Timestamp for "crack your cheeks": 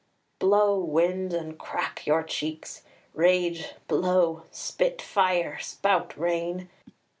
1.59-2.81